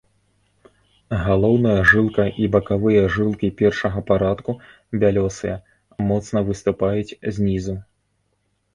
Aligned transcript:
Галоўная 1.25 1.75
жылка 1.91 2.25
і 2.45 2.49
бакавыя 2.55 3.03
жылкі 3.17 3.53
першага 3.61 3.99
парадку 4.09 4.51
бялёсыя, 5.07 5.55
моцна 6.11 6.39
выступаюць 6.53 7.17
знізу. 7.39 7.81